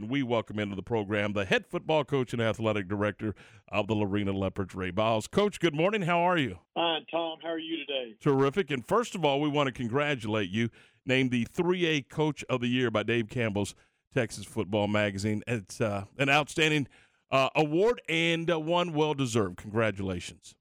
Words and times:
We 0.00 0.22
welcome 0.22 0.60
into 0.60 0.76
the 0.76 0.82
program 0.82 1.32
the 1.32 1.44
head 1.44 1.66
football 1.66 2.04
coach 2.04 2.32
and 2.32 2.40
athletic 2.40 2.86
director 2.86 3.34
of 3.66 3.88
the 3.88 3.94
Lorena 3.94 4.30
Leopards, 4.30 4.72
Ray 4.72 4.92
Biles. 4.92 5.26
Coach, 5.26 5.58
good 5.58 5.74
morning. 5.74 6.02
How 6.02 6.20
are 6.20 6.38
you? 6.38 6.60
Fine, 6.76 7.06
Tom. 7.10 7.38
How 7.42 7.48
are 7.48 7.58
you 7.58 7.78
today? 7.78 8.14
Terrific. 8.20 8.70
And 8.70 8.86
first 8.86 9.16
of 9.16 9.24
all, 9.24 9.40
we 9.40 9.48
want 9.48 9.66
to 9.66 9.72
congratulate 9.72 10.50
you, 10.50 10.70
named 11.04 11.32
the 11.32 11.46
3A 11.46 12.08
Coach 12.08 12.44
of 12.48 12.60
the 12.60 12.68
Year 12.68 12.92
by 12.92 13.02
Dave 13.02 13.28
Campbell's 13.28 13.74
Texas 14.14 14.44
Football 14.44 14.86
Magazine. 14.86 15.42
It's 15.48 15.80
uh, 15.80 16.04
an 16.16 16.28
outstanding 16.28 16.86
uh, 17.32 17.48
award 17.56 18.00
and 18.08 18.48
uh, 18.48 18.60
one 18.60 18.92
well 18.92 19.14
deserved. 19.14 19.56
Congratulations. 19.56 20.54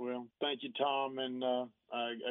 Well, 0.00 0.26
thank 0.40 0.62
you, 0.62 0.70
Tom. 0.78 1.18
And 1.18 1.44
uh, 1.44 1.66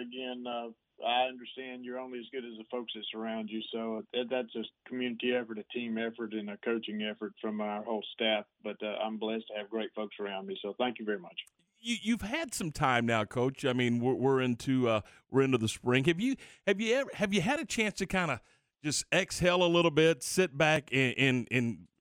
again, 0.01 0.43
uh, 0.47 0.69
I 1.05 1.27
understand 1.27 1.85
you're 1.85 1.99
only 1.99 2.17
as 2.17 2.25
good 2.31 2.43
as 2.43 2.57
the 2.57 2.63
folks 2.71 2.93
that 2.95 3.03
surround 3.11 3.47
you. 3.51 3.61
So 3.71 4.01
that's 4.11 4.55
a 4.55 4.63
community 4.89 5.35
effort, 5.35 5.59
a 5.59 5.63
team 5.71 5.99
effort, 5.99 6.33
and 6.33 6.49
a 6.49 6.57
coaching 6.57 7.03
effort 7.03 7.33
from 7.39 7.61
our 7.61 7.83
whole 7.83 8.03
staff. 8.15 8.45
But 8.63 8.77
uh, 8.81 8.95
I'm 9.05 9.17
blessed 9.17 9.45
to 9.49 9.59
have 9.59 9.69
great 9.69 9.91
folks 9.95 10.15
around 10.19 10.47
me. 10.47 10.57
So 10.63 10.73
thank 10.79 10.97
you 10.97 11.05
very 11.05 11.19
much. 11.19 11.37
You, 11.79 12.17
have 12.19 12.27
had 12.27 12.55
some 12.55 12.71
time 12.71 13.05
now, 13.05 13.23
Coach. 13.23 13.63
I 13.63 13.73
mean, 13.73 13.99
we're, 13.99 14.15
we're 14.15 14.41
into 14.41 14.89
uh, 14.89 15.01
we're 15.29 15.43
into 15.43 15.59
the 15.59 15.69
spring. 15.69 16.05
Have 16.05 16.19
you 16.19 16.37
have 16.65 16.81
you 16.81 16.95
ever 16.95 17.09
have 17.13 17.35
you 17.35 17.41
had 17.41 17.59
a 17.59 17.65
chance 17.65 17.93
to 17.99 18.07
kind 18.07 18.31
of 18.31 18.39
just 18.83 19.05
exhale 19.13 19.63
a 19.63 19.69
little 19.69 19.91
bit, 19.91 20.23
sit 20.23 20.57
back, 20.57 20.89
and 20.91 21.13
and, 21.17 21.47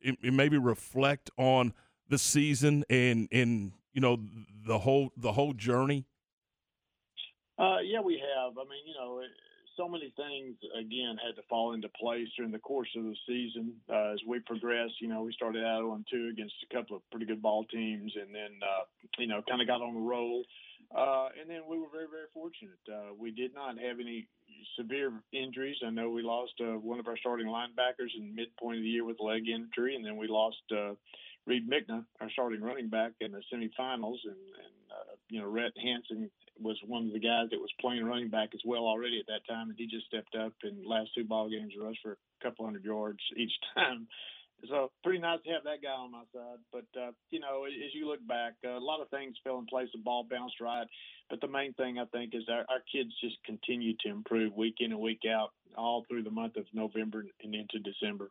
and, 0.03 0.17
and 0.23 0.37
maybe 0.37 0.57
reflect 0.57 1.31
on 1.37 1.75
the 2.09 2.19
season 2.19 2.85
and 2.89 3.29
and 3.31 3.73
you 3.99 4.01
know 4.01 4.17
the 4.65 4.79
whole 4.79 5.11
the 5.17 5.33
whole 5.33 5.53
journey? 5.53 6.07
Uh, 7.59 7.79
yeah, 7.83 8.01
we 8.01 8.15
have. 8.15 8.57
I 8.57 8.63
mean, 8.63 8.87
you 8.87 8.95
know, 8.95 9.21
so 9.77 9.89
many 9.89 10.15
things 10.17 10.55
again 10.79 11.17
had 11.19 11.35
to 11.35 11.43
fall 11.51 11.73
into 11.73 11.89
place 12.01 12.29
during 12.37 12.53
the 12.53 12.61
course 12.61 12.89
of 12.97 13.03
the 13.03 13.17
season. 13.27 13.75
Uh, 13.93 14.13
as 14.13 14.21
we 14.25 14.39
progressed, 14.39 14.95
you 15.01 15.09
know, 15.09 15.23
we 15.23 15.33
started 15.33 15.65
out 15.65 15.83
on 15.83 16.05
two 16.09 16.29
against 16.31 16.55
a 16.71 16.73
couple 16.73 16.95
of 16.95 17.03
pretty 17.11 17.27
good 17.27 17.43
ball 17.43 17.65
teams, 17.65 18.13
and 18.15 18.33
then 18.33 18.61
uh, 18.63 18.85
you 19.19 19.27
know, 19.27 19.43
kind 19.49 19.61
of 19.61 19.67
got 19.67 19.83
on 19.83 19.95
the 19.95 20.01
roll. 20.01 20.45
Uh, 20.97 21.31
and 21.41 21.51
then 21.51 21.63
we 21.69 21.77
were 21.77 21.91
very, 21.91 22.07
very 22.09 22.31
fortunate. 22.33 22.79
Uh, 22.89 23.13
we 23.19 23.33
did 23.33 23.53
not 23.53 23.81
have 23.81 23.99
any 23.99 24.29
severe 24.79 25.13
injuries. 25.33 25.77
I 25.85 25.91
know 25.91 26.09
we 26.09 26.23
lost 26.23 26.53
uh, 26.61 26.79
one 26.79 27.01
of 27.01 27.09
our 27.09 27.17
starting 27.17 27.49
linebackers 27.49 28.15
in 28.17 28.33
midpoint 28.33 28.79
of 28.79 28.85
the 28.85 28.89
year 28.89 29.05
with 29.05 29.17
leg 29.19 29.49
injury, 29.49 29.97
and 29.97 30.07
then 30.07 30.17
we 30.17 30.29
lost 30.29 30.63
uh, 30.71 30.95
Reed 31.49 31.69
Mickna, 31.69 32.05
our 32.21 32.31
starting 32.31 32.61
running 32.61 32.89
back, 32.89 33.13
in 33.21 33.33
the 33.33 33.41
semifinals. 33.53 34.21
And, 34.25 34.37
and 34.37 34.75
uh, 34.93 35.17
you 35.31 35.41
know, 35.41 35.49
Rhett 35.49 35.73
Hanson 35.83 36.31
was 36.61 36.77
one 36.87 37.07
of 37.07 37.13
the 37.13 37.21
guys 37.21 37.49
that 37.51 37.59
was 37.59 37.73
playing 37.81 38.05
running 38.05 38.29
back 38.29 38.51
as 38.53 38.61
well 38.67 38.85
already 38.85 39.19
at 39.19 39.27
that 39.29 39.47
time, 39.49 39.71
and 39.71 39.79
he 39.79 39.87
just 39.87 40.07
stepped 40.07 40.35
up 40.35 40.53
in 40.63 40.83
the 40.83 40.89
last 40.89 41.11
two 41.15 41.25
ball 41.25 41.49
games, 41.49 41.73
rushed 41.81 42.01
for 42.03 42.13
a 42.13 42.45
couple 42.45 42.67
hundred 42.67 42.85
yards 42.85 43.21
each 43.37 43.53
time. 43.75 44.07
So 44.69 44.91
pretty 45.05 45.21
nice 45.21 45.39
to 45.47 45.53
have 45.53 45.63
that 45.65 45.83
guy 45.83 45.95
on 45.95 46.11
my 46.11 46.25
side. 46.35 46.59
But 46.73 47.01
uh, 47.01 47.13
you 47.31 47.41
know, 47.41 47.65
as 47.65 47.95
you 47.95 48.09
look 48.09 48.27
back, 48.27 48.55
uh, 48.67 48.77
a 48.77 48.83
lot 48.83 49.01
of 49.01 49.09
things 49.09 49.37
fell 49.45 49.59
in 49.59 49.67
place. 49.67 49.89
The 49.93 50.03
ball 50.03 50.27
bounced 50.29 50.61
right, 50.61 50.87
but 51.31 51.41
the 51.41 51.49
main 51.49 51.73
thing 51.75 51.99
I 51.99 52.05
think 52.07 52.35
is 52.35 52.43
our, 52.51 52.67
our 52.69 52.83
kids 52.93 53.11
just 53.23 53.37
continue 53.47 53.95
to 54.01 54.11
improve 54.11 54.53
week 54.55 54.77
in 54.81 54.93
and 54.93 55.01
week 55.01 55.23
out, 55.31 55.51
all 55.77 56.05
through 56.09 56.25
the 56.25 56.31
month 56.31 56.57
of 56.57 56.67
November 56.75 57.25
and 57.43 57.55
into 57.55 57.79
December. 57.79 58.31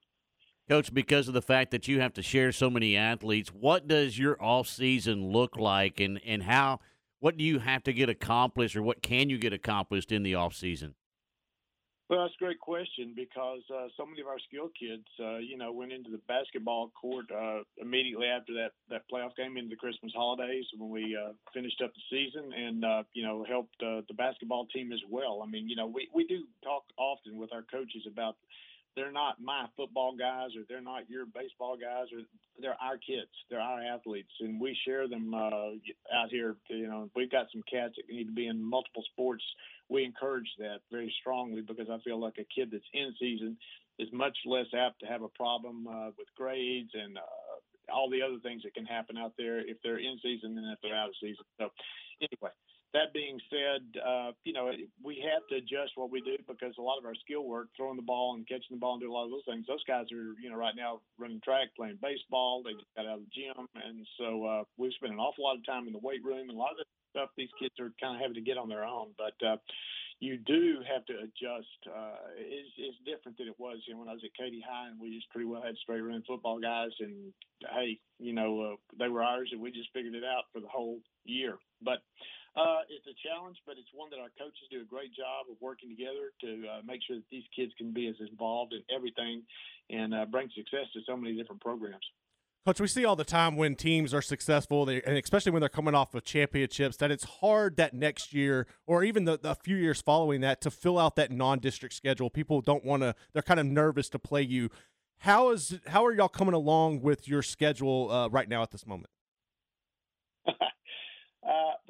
Coach, 0.69 0.93
because 0.93 1.29
of 1.29 1.33
the 1.33 1.41
fact 1.41 1.71
that 1.71 1.87
you 1.87 2.01
have 2.01 2.13
to 2.13 2.21
share 2.21 2.51
so 2.51 2.69
many 2.69 2.97
athletes, 2.97 3.49
what 3.49 3.87
does 3.87 4.19
your 4.19 4.41
off 4.41 4.67
season 4.67 5.31
look 5.31 5.55
like, 5.57 5.99
and 5.99 6.19
and 6.25 6.43
how? 6.43 6.79
What 7.19 7.37
do 7.37 7.43
you 7.43 7.59
have 7.59 7.83
to 7.83 7.93
get 7.93 8.09
accomplished, 8.09 8.75
or 8.75 8.83
what 8.83 9.01
can 9.01 9.29
you 9.29 9.37
get 9.37 9.53
accomplished 9.53 10.11
in 10.11 10.23
the 10.23 10.35
off 10.35 10.53
season? 10.53 10.95
Well, 12.09 12.21
that's 12.21 12.35
a 12.39 12.43
great 12.43 12.59
question 12.59 13.13
because 13.15 13.63
uh, 13.73 13.87
so 13.97 14.05
many 14.05 14.21
of 14.21 14.27
our 14.27 14.39
skill 14.39 14.69
kids, 14.79 15.03
uh, 15.19 15.39
you 15.39 15.57
know, 15.57 15.73
went 15.73 15.91
into 15.91 16.09
the 16.09 16.21
basketball 16.27 16.89
court 16.99 17.25
uh, 17.31 17.63
immediately 17.81 18.27
after 18.27 18.53
that 18.53 18.71
that 18.89 19.03
playoff 19.11 19.35
game 19.35 19.57
into 19.57 19.69
the 19.69 19.75
Christmas 19.75 20.13
holidays 20.15 20.65
when 20.77 20.89
we 20.89 21.17
uh, 21.17 21.33
finished 21.53 21.81
up 21.83 21.91
the 21.93 22.01
season, 22.09 22.51
and 22.53 22.83
uh, 22.83 23.03
you 23.13 23.23
know, 23.23 23.45
helped 23.47 23.75
uh, 23.81 24.01
the 24.07 24.13
basketball 24.17 24.67
team 24.67 24.91
as 24.91 25.01
well. 25.09 25.41
I 25.41 25.49
mean, 25.49 25.69
you 25.69 25.75
know, 25.75 25.87
we 25.87 26.09
we 26.13 26.27
do 26.27 26.43
talk 26.63 26.83
often 26.97 27.37
with 27.37 27.51
our 27.53 27.63
coaches 27.63 28.03
about 28.05 28.35
they're 28.97 29.11
not 29.11 29.39
my 29.39 29.67
football 29.77 30.15
guys 30.17 30.49
or 30.57 30.63
they're 30.67 30.81
not 30.81 31.07
your 31.07 31.25
baseball 31.27 31.77
guys 31.77 32.07
or 32.11 32.25
they're 32.59 32.75
our 32.81 32.97
kids 32.97 33.29
they're 33.49 33.61
our 33.61 33.79
athletes 33.79 34.33
and 34.41 34.59
we 34.59 34.75
share 34.85 35.07
them 35.07 35.33
uh, 35.33 35.77
out 36.17 36.29
here 36.31 36.55
you 36.69 36.87
know 36.87 37.07
we've 37.15 37.31
got 37.31 37.45
some 37.53 37.61
cats 37.71 37.93
that 37.95 38.11
need 38.11 38.25
to 38.25 38.33
be 38.33 38.47
in 38.47 38.61
multiple 38.61 39.03
sports. 39.13 39.43
We 39.87 40.03
encourage 40.03 40.49
that 40.57 40.79
very 40.91 41.13
strongly 41.21 41.61
because 41.61 41.87
i 41.89 41.99
feel 42.03 42.19
like 42.19 42.35
a 42.39 42.47
kid 42.53 42.69
that's 42.71 42.83
in 42.93 43.13
season 43.19 43.55
is 43.99 44.09
much 44.11 44.37
less 44.45 44.67
apt 44.75 44.99
to 44.99 45.05
have 45.05 45.21
a 45.21 45.29
problem 45.29 45.87
uh, 45.87 46.07
with 46.17 46.27
grades 46.35 46.91
and 46.93 47.17
uh, 47.17 47.93
all 47.93 48.09
the 48.09 48.21
other 48.21 48.37
things 48.41 48.63
that 48.63 48.73
can 48.73 48.85
happen 48.85 49.17
out 49.17 49.33
there 49.37 49.59
if 49.59 49.77
they're 49.83 49.99
in 49.99 50.17
season 50.21 50.55
than 50.55 50.65
if 50.65 50.79
they're 50.81 50.97
out 50.97 51.09
of 51.09 51.15
season. 51.21 51.45
So 51.59 51.69
anyway 52.19 52.51
that 52.93 53.13
being 53.13 53.39
said, 53.49 53.83
uh, 53.99 54.31
you 54.43 54.53
know, 54.53 54.71
we 55.03 55.19
have 55.19 55.43
to 55.49 55.55
adjust 55.59 55.91
what 55.95 56.11
we 56.11 56.21
do 56.21 56.37
because 56.47 56.73
a 56.79 56.81
lot 56.81 56.97
of 56.97 57.05
our 57.05 57.15
skill 57.15 57.43
work, 57.43 57.67
throwing 57.75 57.97
the 57.97 58.01
ball 58.01 58.35
and 58.35 58.47
catching 58.47 58.71
the 58.71 58.79
ball 58.79 58.93
and 58.93 59.01
doing 59.01 59.11
a 59.11 59.15
lot 59.15 59.25
of 59.25 59.31
those 59.31 59.45
things, 59.45 59.65
those 59.67 59.83
guys 59.83 60.07
are, 60.11 60.31
you 60.39 60.49
know, 60.49 60.55
right 60.55 60.75
now 60.75 61.01
running 61.17 61.41
track, 61.43 61.67
playing 61.75 61.99
baseball. 62.01 62.63
They 62.63 62.73
just 62.73 62.95
got 62.95 63.05
out 63.05 63.19
of 63.19 63.25
the 63.27 63.35
gym. 63.35 63.67
And 63.75 64.07
so 64.17 64.45
uh, 64.45 64.63
we've 64.77 64.93
spent 64.93 65.13
an 65.13 65.19
awful 65.19 65.43
lot 65.43 65.57
of 65.57 65.65
time 65.65 65.87
in 65.87 65.93
the 65.93 66.01
weight 66.01 66.23
room. 66.23 66.47
And 66.49 66.57
a 66.57 66.61
lot 66.61 66.71
of 66.71 66.77
the 66.77 66.87
stuff 67.11 67.29
these 67.35 67.51
kids 67.59 67.75
are 67.79 67.91
kind 67.99 68.15
of 68.15 68.21
having 68.21 68.39
to 68.39 68.45
get 68.45 68.57
on 68.57 68.69
their 68.69 68.85
own. 68.85 69.11
But 69.17 69.35
uh, 69.45 69.57
you 70.19 70.37
do 70.37 70.79
have 70.87 71.05
to 71.05 71.13
adjust. 71.13 71.79
Uh, 71.85 72.23
it's, 72.39 72.71
it's 72.77 72.97
different 73.03 73.37
than 73.37 73.47
it 73.47 73.59
was, 73.59 73.83
you 73.85 73.93
know, 73.93 73.99
when 73.99 74.09
I 74.09 74.13
was 74.13 74.23
at 74.23 74.33
Katy 74.33 74.63
High 74.63 74.89
and 74.89 74.99
we 74.99 75.13
just 75.13 75.29
pretty 75.29 75.45
well 75.45 75.61
had 75.61 75.75
straight 75.77 76.01
run 76.01 76.23
football 76.25 76.59
guys. 76.59 76.95
And 76.99 77.33
hey, 77.75 77.99
you 78.17 78.33
know, 78.33 78.61
uh, 78.61 78.75
they 78.97 79.09
were 79.09 79.23
ours 79.23 79.49
and 79.51 79.61
we 79.61 79.71
just 79.71 79.91
figured 79.93 80.15
it 80.15 80.23
out 80.23 80.47
for 80.53 80.59
the 80.59 80.71
whole 80.71 80.99
year. 81.25 81.59
But 81.83 81.99
uh, 82.57 82.81
it's 82.89 83.05
a 83.05 83.13
challenge, 83.21 83.57
but 83.65 83.77
it's 83.77 83.89
one 83.93 84.09
that 84.09 84.17
our 84.19 84.33
coaches 84.37 84.65
do 84.71 84.81
a 84.81 84.89
great 84.89 85.13
job 85.13 85.45
of 85.49 85.57
working 85.61 85.89
together 85.89 86.33
to 86.41 86.67
uh, 86.67 86.81
make 86.85 87.01
sure 87.05 87.17
that 87.17 87.29
these 87.29 87.45
kids 87.55 87.71
can 87.77 87.93
be 87.93 88.07
as 88.07 88.15
involved 88.19 88.73
in 88.73 88.81
everything 88.93 89.43
and 89.89 90.13
uh, 90.13 90.25
bring 90.25 90.49
success 90.55 90.89
to 90.93 90.99
so 91.05 91.15
many 91.15 91.37
different 91.37 91.61
programs. 91.61 92.03
Coach, 92.65 92.81
we 92.81 92.87
see 92.87 93.05
all 93.05 93.15
the 93.15 93.23
time 93.23 93.55
when 93.55 93.75
teams 93.75 94.13
are 94.13 94.21
successful, 94.21 94.83
they, 94.83 95.01
and 95.03 95.17
especially 95.17 95.53
when 95.53 95.61
they're 95.61 95.69
coming 95.69 95.95
off 95.95 96.13
of 96.15 96.25
championships, 96.25 96.97
that 96.97 97.11
it's 97.11 97.23
hard 97.23 97.77
that 97.77 97.93
next 97.93 98.33
year 98.33 98.67
or 98.85 99.05
even 99.05 99.23
the, 99.23 99.37
the 99.37 99.55
few 99.55 99.77
years 99.77 100.01
following 100.01 100.41
that 100.41 100.59
to 100.61 100.71
fill 100.71 100.99
out 100.99 101.15
that 101.15 101.31
non-district 101.31 101.95
schedule. 101.95 102.29
People 102.29 102.59
don't 102.59 102.83
want 102.83 103.03
to; 103.03 103.15
they're 103.31 103.41
kind 103.41 103.61
of 103.61 103.67
nervous 103.67 104.09
to 104.09 104.19
play 104.19 104.41
you. 104.41 104.69
How 105.19 105.51
is 105.51 105.79
how 105.87 106.05
are 106.05 106.13
y'all 106.13 106.27
coming 106.27 106.53
along 106.53 107.01
with 107.01 107.25
your 107.25 107.41
schedule 107.41 108.11
uh, 108.11 108.27
right 108.27 108.49
now 108.49 108.63
at 108.63 108.71
this 108.71 108.85
moment? 108.85 109.11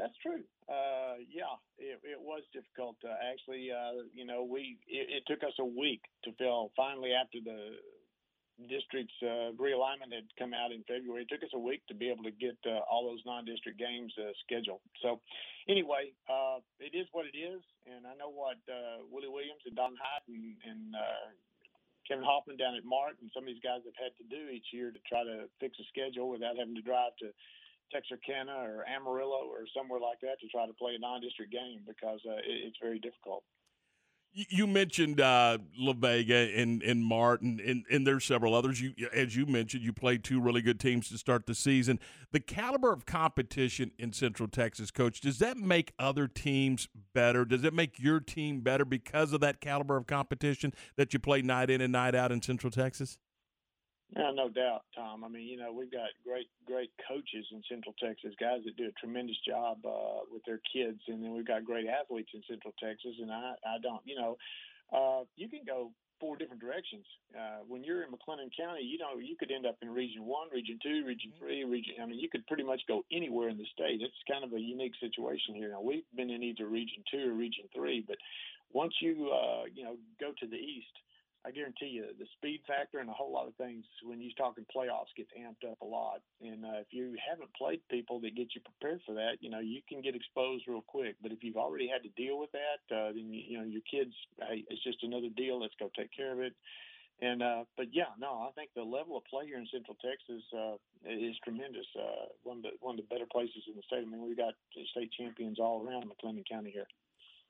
Uh, 0.07 0.09
that's 0.09 0.19
true. 0.23 0.43
Uh, 0.67 1.19
yeah, 1.31 1.55
it, 1.77 1.99
it, 2.03 2.19
was 2.19 2.43
difficult. 2.53 2.95
Uh, 3.03 3.15
actually, 3.31 3.71
uh, 3.71 4.03
you 4.13 4.25
know, 4.25 4.43
we 4.43 4.77
it, 4.87 5.21
it, 5.21 5.23
took 5.27 5.43
us 5.43 5.55
a 5.59 5.65
week 5.65 6.01
to 6.23 6.31
fill. 6.37 6.71
Finally, 6.75 7.11
after 7.13 7.39
the 7.43 7.79
district's 8.67 9.15
uh, 9.21 9.53
realignment 9.55 10.11
had 10.11 10.27
come 10.39 10.51
out 10.51 10.71
in 10.71 10.83
February, 10.87 11.23
it 11.23 11.29
took 11.29 11.43
us 11.43 11.53
a 11.53 11.59
week 11.59 11.85
to 11.87 11.95
be 11.95 12.09
able 12.09 12.23
to 12.23 12.31
get 12.31 12.57
uh, 12.65 12.83
all 12.89 13.07
those 13.07 13.21
non-district 13.25 13.79
games 13.79 14.11
scheduled. 14.43 14.81
So, 15.01 15.21
anyway, 15.69 16.11
it 16.81 16.97
is 16.97 17.07
what 17.13 17.29
it 17.29 17.37
is, 17.37 17.61
and 17.85 18.07
I 18.07 18.17
know 18.17 18.33
what 18.33 18.57
Willie 19.11 19.31
Williams 19.31 19.61
and 19.67 19.75
Don 19.75 19.93
Hyde 19.95 20.25
and, 20.27 20.57
and 20.65 20.95
Kevin 22.09 22.25
Hoffman 22.25 22.57
down 22.57 22.75
at 22.75 22.83
Mart 22.83 23.19
and 23.21 23.29
some 23.35 23.43
of 23.43 23.51
these 23.51 23.61
guys 23.61 23.85
have 23.85 23.99
had 23.99 24.15
to 24.17 24.25
do 24.25 24.49
each 24.49 24.73
year 24.73 24.89
to 24.89 24.99
try 25.05 25.21
to 25.23 25.45
fix 25.61 25.77
a 25.77 25.85
schedule 25.91 26.31
without 26.31 26.57
having 26.57 26.75
to 26.75 26.81
drive 26.81 27.13
to 27.21 27.29
Texarkana 27.91 28.51
or 28.51 28.85
Amarillo 28.87 29.47
or 29.49 29.65
somewhere 29.75 29.99
like 29.99 30.19
that 30.21 30.39
to 30.41 30.47
try 30.47 30.65
to 30.67 30.73
play 30.73 30.95
a 30.95 30.99
non-district 30.99 31.51
game 31.51 31.81
because 31.87 32.19
uh, 32.27 32.37
it, 32.37 32.67
it's 32.67 32.77
very 32.81 32.99
difficult. 32.99 33.43
You 34.33 34.67
mentioned 34.67 35.19
uh, 35.19 35.57
La 35.79 35.93
Vega 35.93 36.51
and, 36.55 36.83
and 36.83 37.03
Martin, 37.03 37.59
and, 37.65 37.85
and 37.89 38.05
there's 38.05 38.23
several 38.23 38.53
others. 38.53 38.79
You, 38.79 38.93
as 39.11 39.35
you 39.35 39.47
mentioned, 39.47 39.83
you 39.83 39.93
played 39.93 40.23
two 40.23 40.39
really 40.39 40.61
good 40.61 40.79
teams 40.79 41.09
to 41.09 41.17
start 41.17 41.47
the 41.47 41.55
season. 41.55 41.99
The 42.31 42.39
caliber 42.39 42.93
of 42.93 43.07
competition 43.07 43.91
in 43.97 44.13
Central 44.13 44.47
Texas, 44.47 44.91
Coach, 44.91 45.21
does 45.21 45.39
that 45.39 45.57
make 45.57 45.93
other 45.97 46.27
teams 46.27 46.87
better? 47.15 47.45
Does 47.45 47.63
it 47.63 47.73
make 47.73 47.99
your 47.99 48.19
team 48.19 48.59
better 48.59 48.85
because 48.85 49.33
of 49.33 49.39
that 49.39 49.59
caliber 49.59 49.97
of 49.97 50.05
competition 50.05 50.71
that 50.97 51.13
you 51.13 51.19
play 51.19 51.41
night 51.41 51.71
in 51.71 51.81
and 51.81 51.93
night 51.93 52.13
out 52.13 52.31
in 52.31 52.41
Central 52.41 52.69
Texas? 52.69 53.17
Yeah, 54.15 54.31
no 54.33 54.47
doubt, 54.47 54.83
Tom. 54.95 55.23
I 55.23 55.27
mean, 55.27 55.47
you 55.47 55.57
know, 55.57 55.73
we've 55.73 55.91
got 55.91 56.15
great, 56.23 56.47
great 56.65 56.91
coaches 57.07 57.45
in 57.51 57.61
Central 57.67 57.93
Texas, 58.01 58.33
guys 58.39 58.61
that 58.63 58.77
do 58.77 58.87
a 58.87 58.99
tremendous 58.99 59.35
job 59.45 59.79
uh, 59.85 60.23
with 60.31 60.43
their 60.45 60.61
kids, 60.71 60.99
and 61.07 61.21
then 61.21 61.33
we've 61.33 61.47
got 61.47 61.65
great 61.65 61.87
athletes 61.87 62.31
in 62.33 62.41
Central 62.47 62.73
Texas. 62.81 63.19
And 63.21 63.31
I, 63.31 63.53
I 63.67 63.77
don't, 63.83 64.01
you 64.05 64.15
know, 64.15 64.37
uh, 64.95 65.23
you 65.35 65.49
can 65.49 65.61
go 65.67 65.91
four 66.19 66.37
different 66.37 66.61
directions. 66.61 67.05
Uh, 67.35 67.67
when 67.67 67.83
you're 67.83 68.03
in 68.03 68.09
McLennan 68.09 68.49
County, 68.55 68.81
you 68.81 68.97
know, 68.97 69.19
you 69.19 69.35
could 69.35 69.51
end 69.51 69.65
up 69.65 69.75
in 69.81 69.89
Region 69.89 70.25
One, 70.25 70.47
Region 70.53 70.79
Two, 70.81 71.03
Region 71.05 71.31
mm-hmm. 71.35 71.43
Three, 71.43 71.63
Region. 71.65 71.95
I 72.01 72.05
mean, 72.05 72.19
you 72.19 72.29
could 72.29 72.47
pretty 72.47 72.63
much 72.63 72.81
go 72.87 73.03
anywhere 73.11 73.49
in 73.49 73.57
the 73.57 73.67
state. 73.73 73.99
It's 74.01 74.23
kind 74.31 74.43
of 74.43 74.53
a 74.53 74.59
unique 74.59 74.93
situation 74.99 75.53
here. 75.53 75.71
Now, 75.71 75.81
we've 75.81 76.07
been 76.15 76.29
in 76.29 76.43
either 76.43 76.65
Region 76.65 77.03
Two 77.11 77.29
or 77.29 77.33
Region 77.33 77.65
Three, 77.75 78.03
but 78.07 78.17
once 78.71 78.93
you, 79.01 79.31
uh, 79.31 79.65
you 79.73 79.83
know, 79.83 79.95
go 80.19 80.31
to 80.39 80.47
the 80.47 80.55
east 80.55 80.95
I 81.45 81.51
guarantee 81.51 81.93
you, 81.93 82.05
the 82.19 82.25
speed 82.35 82.61
factor 82.67 82.99
and 82.99 83.09
a 83.09 83.13
whole 83.13 83.31
lot 83.31 83.47
of 83.47 83.55
things 83.55 83.85
when 84.03 84.19
you're 84.19 84.35
talking 84.37 84.65
playoffs 84.67 85.15
gets 85.15 85.31
amped 85.37 85.69
up 85.69 85.79
a 85.81 85.85
lot. 85.85 86.19
And 86.41 86.65
uh, 86.65 86.81
if 86.81 86.87
you 86.91 87.15
haven't 87.17 87.53
played 87.53 87.79
people 87.89 88.19
that 88.21 88.35
get 88.35 88.55
you 88.55 88.61
prepared 88.61 89.01
for 89.05 89.15
that, 89.15 89.37
you 89.39 89.49
know, 89.49 89.59
you 89.59 89.81
can 89.87 90.01
get 90.01 90.15
exposed 90.15 90.65
real 90.67 90.83
quick. 90.85 91.15
But 91.21 91.31
if 91.31 91.43
you've 91.43 91.57
already 91.57 91.87
had 91.87 92.03
to 92.03 92.11
deal 92.21 92.37
with 92.37 92.49
that, 92.51 92.81
uh, 92.91 93.13
then 93.13 93.31
you, 93.31 93.59
know 93.59 93.65
your 93.65 93.85
kids, 93.89 94.11
hey, 94.39 94.65
it's 94.69 94.83
just 94.83 95.03
another 95.03 95.29
deal. 95.35 95.61
Let's 95.61 95.75
go 95.79 95.89
take 95.95 96.11
care 96.15 96.33
of 96.33 96.39
it. 96.39 96.53
And 97.19 97.41
uh, 97.41 97.63
but 97.75 97.87
yeah, 97.91 98.13
no, 98.19 98.45
I 98.47 98.51
think 98.53 98.69
the 98.75 98.83
level 98.83 99.17
of 99.17 99.23
play 99.25 99.47
here 99.47 99.57
in 99.57 99.67
Central 99.73 99.97
Texas 99.97 100.43
uh, 100.53 100.75
is 101.09 101.35
tremendous. 101.43 101.87
Uh, 101.97 102.29
one 102.43 102.57
of 102.57 102.63
the 102.63 102.69
one 102.79 102.93
of 102.93 103.01
the 103.01 103.09
better 103.09 103.25
places 103.31 103.63
in 103.67 103.75
the 103.75 103.81
state. 103.87 104.05
I 104.05 104.09
mean, 104.09 104.21
we've 104.21 104.37
got 104.37 104.53
state 104.91 105.11
champions 105.17 105.57
all 105.59 105.83
around 105.83 106.05
McLennan 106.05 106.47
County 106.47 106.69
here. 106.69 106.85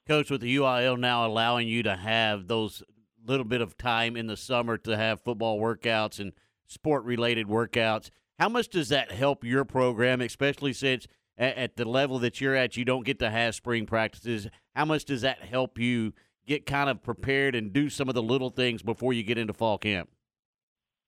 Coach, 0.08 0.32
with 0.32 0.40
the 0.40 0.56
UIL 0.56 0.98
now 0.98 1.28
allowing 1.28 1.68
you 1.68 1.84
to 1.84 1.98
have 1.98 2.48
those 2.48 2.82
little 3.28 3.46
bit 3.46 3.62
of 3.62 3.78
time 3.78 4.16
in 4.16 4.28
the 4.28 4.38
summer 4.38 4.78
to 4.78 4.98
have 4.98 5.22
football 5.22 5.60
workouts 5.60 6.20
and 6.20 6.34
sport 6.66 7.04
related 7.04 7.48
workouts. 7.48 8.10
How 8.40 8.50
much 8.50 8.70
does 8.70 8.90
that 8.90 9.12
help 9.12 9.44
your 9.44 9.66
program, 9.66 10.22
especially 10.22 10.74
since 10.74 11.08
at, 11.38 11.58
at, 11.58 11.76
the 11.76 11.86
level 11.86 12.20
that 12.20 12.40
you're 12.40 12.56
at, 12.56 12.78
you 12.78 12.86
don't 12.86 13.06
get 13.06 13.20
to 13.20 13.30
have 13.30 13.56
spring 13.56 13.86
practices? 13.86 14.48
How 14.76 14.86
much 14.86 15.06
does 15.06 15.22
that 15.22 15.42
help 15.42 15.80
you 15.80 16.14
get 16.46 16.66
kind 16.66 16.90
of 16.90 17.04
prepared 17.04 17.56
and 17.56 17.74
do 17.74 17.90
some 17.90 18.10
of 18.10 18.16
the 18.16 18.22
little 18.22 18.50
things 18.50 18.82
before 18.82 19.14
you 19.14 19.24
get 19.24 19.38
into 19.38 19.54
fall 19.54 19.78
camp? 19.78 20.10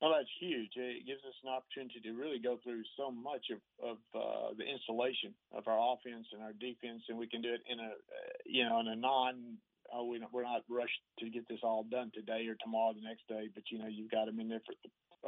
Well, 0.00 0.12
that's 0.16 0.32
huge. 0.40 0.70
It 0.76 1.06
gives 1.06 1.20
us 1.28 1.34
an 1.44 1.50
opportunity 1.50 2.00
to 2.00 2.12
really 2.12 2.38
go 2.38 2.58
through 2.64 2.82
so 2.96 3.10
much 3.10 3.46
of, 3.52 3.60
of 3.84 3.96
uh, 4.14 4.54
the 4.56 4.64
installation 4.64 5.34
of 5.52 5.68
our 5.68 5.76
offense 5.76 6.26
and 6.32 6.42
our 6.42 6.54
defense, 6.54 7.02
and 7.08 7.18
we 7.18 7.26
can 7.26 7.42
do 7.42 7.52
it 7.52 7.60
in 7.68 7.78
a, 7.78 7.92
uh, 7.92 8.32
you 8.46 8.64
know, 8.64 8.80
in 8.80 8.88
a 8.88 8.96
non 8.96 9.58
oh, 9.94 10.04
we 10.04 10.22
we're 10.32 10.42
not 10.42 10.62
rushed 10.68 11.00
to 11.18 11.30
get 11.30 11.48
this 11.48 11.60
all 11.62 11.84
done 11.90 12.10
today 12.14 12.46
or 12.48 12.56
tomorrow, 12.62 12.92
the 12.94 13.06
next 13.06 13.26
day. 13.28 13.48
But 13.54 13.64
you 13.70 13.78
know, 13.78 13.88
you've 13.88 14.10
got 14.10 14.26
them 14.26 14.40
in 14.40 14.48
there 14.48 14.62
for 14.64 14.74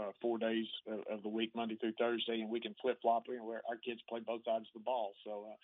uh, 0.01 0.13
four 0.21 0.39
days 0.39 0.67
of, 0.87 1.01
of 1.11 1.23
the 1.23 1.29
week, 1.29 1.53
Monday 1.55 1.77
through 1.77 1.93
Thursday, 1.99 2.41
and 2.41 2.51
we 2.51 2.61
can 2.61 2.75
flip 2.81 2.99
flop. 3.03 3.25
Where 3.27 3.63
our 3.69 3.77
kids 3.77 4.01
play 4.09 4.21
both 4.21 4.45
sides 4.45 4.67
of 4.75 4.81
the 4.81 4.85
ball, 4.85 5.13
so. 5.25 5.47
Uh, 5.51 5.57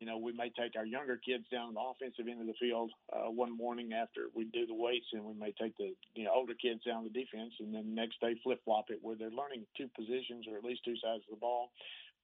you 0.00 0.06
know, 0.08 0.16
we 0.16 0.32
may 0.32 0.48
take 0.48 0.76
our 0.80 0.86
younger 0.86 1.20
kids 1.20 1.44
down 1.52 1.74
the 1.74 1.80
offensive 1.80 2.24
end 2.26 2.40
of 2.40 2.46
the 2.46 2.56
field 2.58 2.90
uh, 3.12 3.28
one 3.28 3.54
morning 3.54 3.92
after 3.92 4.32
we 4.34 4.44
do 4.46 4.64
the 4.64 4.72
weights, 4.72 5.04
and 5.12 5.22
we 5.22 5.34
may 5.34 5.52
take 5.60 5.76
the 5.76 5.92
you 6.14 6.24
know 6.24 6.32
older 6.34 6.54
kids 6.54 6.80
down 6.84 7.04
the 7.04 7.10
defense, 7.10 7.52
and 7.60 7.74
then 7.74 7.84
the 7.84 8.00
next 8.00 8.18
day 8.18 8.34
flip 8.42 8.64
flop 8.64 8.86
it 8.88 8.98
where 9.02 9.14
they're 9.14 9.28
learning 9.28 9.66
two 9.76 9.90
positions 9.94 10.46
or 10.50 10.56
at 10.56 10.64
least 10.64 10.80
two 10.86 10.96
sides 11.04 11.20
of 11.28 11.36
the 11.36 11.40
ball 11.40 11.68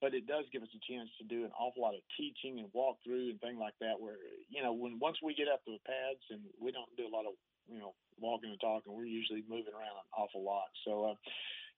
but 0.00 0.14
it 0.14 0.26
does 0.26 0.44
give 0.52 0.62
us 0.62 0.72
a 0.74 0.82
chance 0.84 1.08
to 1.18 1.24
do 1.24 1.44
an 1.44 1.52
awful 1.56 1.82
lot 1.82 1.94
of 1.94 2.04
teaching 2.16 2.60
and 2.60 2.68
walkthrough 2.76 3.32
and 3.32 3.40
things 3.40 3.58
like 3.58 3.76
that. 3.80 3.96
Where 3.98 4.20
you 4.48 4.62
know, 4.62 4.72
when 4.72 4.98
once 4.98 5.18
we 5.22 5.34
get 5.34 5.48
up 5.48 5.64
to 5.64 5.72
the 5.72 5.84
pads 5.86 6.22
and 6.30 6.40
we 6.60 6.72
don't 6.72 6.90
do 6.96 7.08
a 7.08 7.12
lot 7.12 7.24
of 7.24 7.34
you 7.68 7.80
know 7.80 7.94
walking 8.20 8.50
and 8.50 8.60
talking, 8.60 8.92
we're 8.92 9.08
usually 9.08 9.44
moving 9.48 9.72
around 9.72 9.96
an 9.96 10.08
awful 10.16 10.44
lot. 10.44 10.68
So 10.84 11.12
uh, 11.12 11.16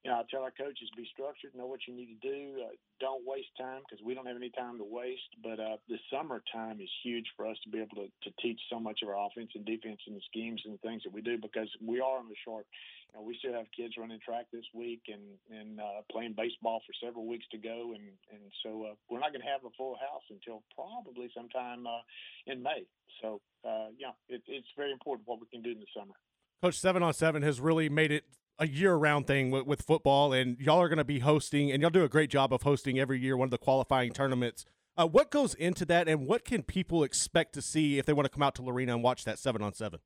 you 0.04 0.10
know, 0.10 0.18
I 0.18 0.22
tell 0.30 0.46
our 0.46 0.54
coaches 0.54 0.90
be 0.96 1.08
structured, 1.10 1.54
know 1.58 1.66
what 1.66 1.82
you 1.88 1.94
need 1.94 2.14
to 2.14 2.22
do. 2.22 2.62
Uh, 2.62 2.74
don't 3.00 3.26
waste 3.26 3.50
time 3.58 3.82
because 3.82 3.98
we 4.04 4.14
don't 4.14 4.26
have 4.26 4.38
any 4.38 4.50
time 4.50 4.78
to 4.78 4.86
waste. 4.86 5.34
But 5.42 5.58
uh, 5.58 5.82
the 5.88 5.98
summertime 6.06 6.80
is 6.80 6.90
huge 7.02 7.26
for 7.36 7.46
us 7.46 7.56
to 7.64 7.68
be 7.68 7.78
able 7.78 8.06
to, 8.06 8.06
to 8.06 8.30
teach 8.40 8.60
so 8.70 8.78
much 8.78 9.00
of 9.02 9.08
our 9.08 9.18
offense 9.18 9.50
and 9.54 9.66
defense 9.66 9.98
and 10.06 10.14
the 10.14 10.22
schemes 10.30 10.62
and 10.64 10.74
the 10.74 10.82
things 10.86 11.02
that 11.02 11.12
we 11.12 11.20
do 11.20 11.36
because 11.36 11.68
we 11.82 12.00
are 12.00 12.18
on 12.18 12.28
the 12.28 12.38
short. 12.44 12.66
You 13.10 13.18
know, 13.18 13.26
we 13.26 13.36
still 13.42 13.54
have 13.54 13.66
kids 13.74 13.94
running 13.98 14.20
track 14.22 14.46
this 14.52 14.66
week 14.72 15.02
and 15.10 15.34
and 15.50 15.80
uh, 15.80 16.06
playing 16.12 16.34
baseball 16.38 16.78
for 16.86 16.94
several 17.02 17.26
weeks 17.26 17.46
to 17.50 17.58
go, 17.58 17.90
and 17.96 18.06
and 18.30 18.42
so 18.62 18.86
uh, 18.86 18.94
we're 19.10 19.20
not 19.20 19.34
going 19.34 19.42
to 19.42 19.50
have 19.50 19.64
a 19.66 19.74
full 19.76 19.98
house 19.98 20.22
until 20.30 20.62
probably 20.78 21.26
sometime 21.34 21.86
uh, 21.86 22.06
in 22.46 22.62
May. 22.62 22.86
So 23.20 23.40
uh, 23.66 23.90
yeah, 23.98 24.14
it, 24.28 24.42
it's 24.46 24.68
very 24.76 24.92
important 24.92 25.26
what 25.26 25.40
we 25.40 25.46
can 25.50 25.62
do 25.62 25.72
in 25.72 25.80
the 25.80 25.90
summer. 25.90 26.14
Coach, 26.62 26.78
seven 26.78 27.02
on 27.02 27.14
seven 27.14 27.42
has 27.42 27.60
really 27.60 27.88
made 27.88 28.12
it 28.12 28.24
a 28.58 28.66
year-round 28.66 29.26
thing 29.26 29.50
with, 29.50 29.66
with 29.66 29.82
football, 29.82 30.32
and 30.32 30.58
y'all 30.58 30.80
are 30.80 30.88
going 30.88 30.98
to 30.98 31.04
be 31.04 31.20
hosting, 31.20 31.70
and 31.70 31.80
y'all 31.80 31.90
do 31.90 32.04
a 32.04 32.08
great 32.08 32.30
job 32.30 32.52
of 32.52 32.62
hosting 32.62 32.98
every 32.98 33.18
year 33.18 33.36
one 33.36 33.46
of 33.46 33.50
the 33.50 33.58
qualifying 33.58 34.12
tournaments. 34.12 34.64
Uh, 34.96 35.06
what 35.06 35.30
goes 35.30 35.54
into 35.54 35.84
that, 35.84 36.08
and 36.08 36.26
what 36.26 36.44
can 36.44 36.62
people 36.62 37.04
expect 37.04 37.52
to 37.54 37.62
see 37.62 37.98
if 37.98 38.06
they 38.06 38.12
want 38.12 38.26
to 38.26 38.30
come 38.30 38.42
out 38.42 38.54
to 38.56 38.62
Lorena 38.62 38.94
and 38.94 39.02
watch 39.02 39.24
that 39.24 39.38
seven 39.38 39.62
on 39.62 39.72
seven? 39.72 40.00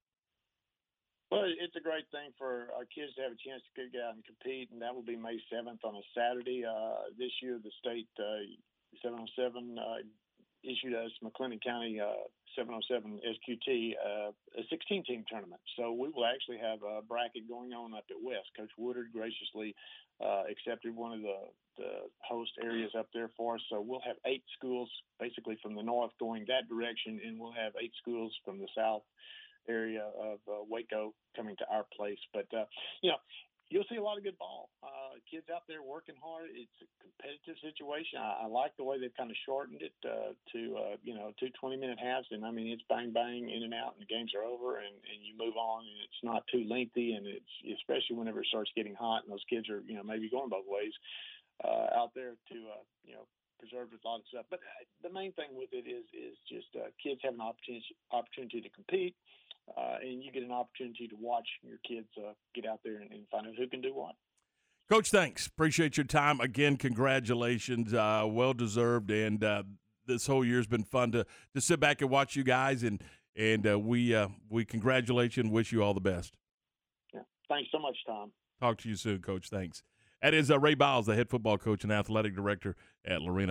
Well, 1.31 1.49
it's 1.49 1.75
a 1.77 1.81
great 1.81 2.05
thing 2.13 2.29
for 2.37 2.69
our 2.77 2.85
kids 2.85 3.17
to 3.17 3.23
have 3.23 3.33
a 3.33 3.41
chance 3.41 3.65
to 3.73 3.89
get 3.89 4.05
out 4.05 4.13
and 4.13 4.25
compete, 4.25 4.69
and 4.71 4.83
that 4.83 4.95
will 4.95 5.01
be 5.03 5.17
May 5.17 5.41
7th 5.49 5.81
on 5.83 5.97
a 5.97 6.05
Saturday. 6.13 6.63
Uh, 6.69 7.09
this 7.17 7.33
year, 7.41 7.57
the 7.57 7.73
state 7.81 8.09
uh, 8.21 8.45
707 9.01 9.79
uh, 9.81 10.05
issued 10.65 10.95
us 10.95 11.11
McLennan 11.23 11.63
County 11.63 12.01
uh, 12.01 12.27
707 12.57 13.21
SQT 13.21 13.93
uh, 13.97 14.31
a 14.59 14.63
16 14.71 15.05
team 15.05 15.25
tournament. 15.29 15.61
So 15.77 15.93
we 15.93 16.09
will 16.09 16.27
actually 16.27 16.59
have 16.59 16.81
a 16.83 17.03
bracket 17.03 17.49
going 17.49 17.73
on 17.73 17.95
up 17.95 18.05
at 18.11 18.17
West. 18.23 18.49
Coach 18.57 18.71
Woodard 18.77 19.09
graciously 19.13 19.75
uh, 20.21 20.45
accepted 20.51 20.95
one 20.95 21.13
of 21.13 21.23
the, 21.23 21.39
the 21.79 21.93
host 22.21 22.53
areas 22.63 22.93
up 22.99 23.09
there 23.15 23.31
for 23.37 23.57
us. 23.57 23.63
So 23.71 23.81
we'll 23.81 24.05
have 24.07 24.17
eight 24.27 24.45
schools 24.57 24.91
basically 25.19 25.59
from 25.63 25.75
the 25.75 25.83
north 25.83 26.13
going 26.19 26.45
that 26.49 26.69
direction, 26.69 27.21
and 27.25 27.39
we'll 27.39 27.53
have 27.53 27.73
eight 27.83 27.93
schools 28.01 28.33
from 28.45 28.59
the 28.59 28.69
south 28.77 29.03
area 29.69 30.11
of 30.21 30.39
uh, 30.49 30.63
Waco 30.69 31.15
coming 31.37 31.57
to 31.57 31.65
our 31.71 31.87
place. 31.97 32.19
But 32.33 32.47
uh, 32.53 32.65
you 33.03 33.11
know, 33.11 33.21
you'll 33.71 33.89
see 33.89 33.97
a 33.97 34.03
lot 34.03 34.19
of 34.19 34.25
good 34.25 34.39
ball. 34.39 34.69
Uh, 34.83 35.17
kids 35.31 35.47
out 35.49 35.65
there 35.69 35.83
working 35.83 36.15
hard. 36.21 36.51
It's 36.53 36.77
a 36.83 36.89
competitive 37.01 37.57
situation. 37.63 38.21
I, 38.21 38.45
I 38.45 38.47
like 38.47 38.77
the 38.77 38.85
way 38.85 39.01
they've 39.01 39.15
kind 39.17 39.31
of 39.31 39.37
shortened 39.47 39.81
it 39.81 39.97
uh, 40.05 40.37
to 40.53 40.61
uh, 40.77 40.97
you 41.03 41.15
know 41.15 41.33
two 41.39 41.49
20 41.59 41.77
minute 41.77 41.99
halves, 41.99 42.29
and 42.31 42.45
I 42.45 42.51
mean 42.51 42.69
it's 42.69 42.85
bang 42.89 43.13
bang 43.13 43.49
in 43.49 43.63
and 43.63 43.75
out, 43.75 43.97
and 43.97 44.03
the 44.03 44.11
games 44.11 44.33
are 44.37 44.45
over, 44.45 44.79
and, 44.79 44.95
and 45.09 45.19
you 45.23 45.33
move 45.39 45.57
on, 45.57 45.85
and 45.87 45.99
it's 46.05 46.23
not 46.23 46.45
too 46.53 46.65
lengthy, 46.69 47.15
and 47.15 47.27
it's 47.27 47.55
especially 47.81 48.17
whenever 48.17 48.41
it 48.41 48.51
starts 48.51 48.71
getting 48.77 48.95
hot, 48.95 49.25
and 49.25 49.33
those 49.33 49.47
kids 49.49 49.69
are 49.71 49.81
you 49.87 49.97
know 49.97 50.05
maybe 50.05 50.29
going 50.29 50.53
both 50.53 50.69
ways 50.69 50.93
uh, 51.65 51.93
out 51.97 52.13
there 52.15 52.37
to 52.51 52.59
uh, 52.69 52.85
you 53.05 53.15
know 53.15 53.25
preserve 53.63 53.95
a 53.95 54.01
lot 54.03 54.19
of 54.19 54.27
stuff. 54.29 54.47
But 54.51 54.61
uh, 54.61 54.85
the 55.07 55.13
main 55.13 55.33
thing 55.33 55.55
with 55.55 55.71
it 55.73 55.87
is 55.87 56.05
is 56.11 56.37
just 56.51 56.69
uh, 56.75 56.91
kids 56.99 57.21
have 57.23 57.35
an 57.35 57.45
opportunity 57.45 57.95
opportunity 58.11 58.61
to 58.61 58.71
compete 58.71 59.15
uh, 59.77 59.97
and 60.03 60.23
you 60.23 60.33
get 60.33 60.43
an 60.43 60.53
opportunity 60.53 61.09
to 61.09 61.17
watch 61.19 61.47
your 61.63 61.79
kids 61.87 62.09
uh, 62.19 62.33
get 62.55 62.67
out 62.67 62.81
there 62.85 62.97
and, 62.97 63.11
and, 63.13 63.29
find 63.31 63.47
out 63.47 63.55
who 63.57 63.67
can 63.69 63.81
do 63.81 63.95
what. 63.95 64.15
Coach, 64.91 65.11
thanks. 65.11 65.47
Appreciate 65.47 65.97
your 65.97 66.05
time. 66.05 66.41
Again, 66.41 66.77
congratulations. 66.77 67.95
Uh, 67.95 68.27
well 68.29 68.53
deserved. 68.53 69.11
And 69.11 69.43
uh, 69.43 69.63
this 70.07 70.27
whole 70.27 70.45
year's 70.45 70.67
been 70.67 70.85
fun 70.85 71.13
to, 71.13 71.25
to 71.55 71.61
sit 71.61 71.81
back 71.81 72.03
and 72.03 72.11
watch 72.11 72.37
you 72.37 72.45
guys. 72.45 72.83
And 72.83 73.03
and 73.35 73.67
uh, 73.67 73.79
we 73.79 74.15
uh, 74.15 74.29
we 74.51 74.65
congratulate 74.65 75.37
you 75.37 75.45
and 75.45 75.53
wish 75.53 75.73
you 75.73 75.83
all 75.83 75.95
the 75.95 76.01
best. 76.01 76.35
Yeah. 77.15 77.21
Thanks 77.49 77.71
so 77.73 77.79
much, 77.79 77.97
Tom. 78.07 78.33
Talk 78.61 78.79
to 78.79 78.89
you 78.89 78.97
soon, 78.97 79.21
Coach. 79.21 79.49
Thanks. 79.49 79.83
That 80.21 80.35
is 80.35 80.51
Ray 80.51 80.75
Biles, 80.75 81.07
the 81.07 81.17
head 81.17 81.29
football 81.29 81.59
coach 81.59 81.83
and 81.83 81.93
athletic 81.93 82.37
director 82.37 82.77
at 83.05 83.23
Lorena. 83.23 83.51